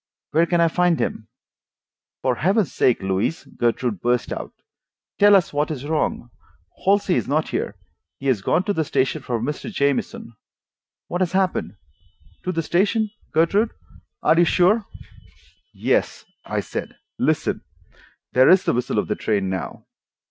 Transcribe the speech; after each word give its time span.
Where 0.31 0.47
can 0.47 0.59
I 0.59 0.67
find 0.67 0.99
him?" 0.99 1.27
"For 2.23 2.33
Heaven's 2.37 2.73
sake, 2.73 3.03
Louise," 3.03 3.43
Gertrude 3.43 4.01
burst 4.01 4.33
out, 4.33 4.51
"tell 5.19 5.35
us 5.35 5.53
what 5.53 5.69
is 5.69 5.85
wrong. 5.85 6.31
Halsey 6.83 7.13
is 7.13 7.27
not 7.27 7.49
here. 7.49 7.75
He 8.17 8.25
has 8.25 8.41
gone 8.41 8.63
to 8.63 8.73
the 8.73 8.83
station 8.83 9.21
for 9.21 9.39
Mr. 9.39 9.71
Jamieson. 9.71 10.33
What 11.07 11.21
has 11.21 11.33
happened?" 11.33 11.75
"To 12.45 12.51
the 12.51 12.63
station, 12.63 13.11
Gertrude? 13.31 13.73
You 13.77 13.87
are 14.23 14.43
sure?" 14.43 14.87
"Yes," 15.71 16.25
I 16.45 16.61
said. 16.61 16.97
"Listen. 17.19 17.61
There 18.33 18.49
is 18.49 18.63
the 18.63 18.73
whistle 18.73 18.97
of 18.97 19.07
the 19.07 19.13
train 19.15 19.51
now." 19.51 19.85